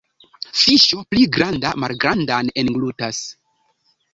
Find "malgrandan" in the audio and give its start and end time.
1.83-2.51